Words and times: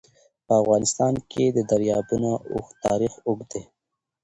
په 0.45 0.53
افغانستان 0.61 1.13
کې 1.31 1.45
د 1.49 1.57
دریابونه 1.71 2.31
تاریخ 2.85 3.13
اوږد 3.27 3.47
دی. 3.51 3.61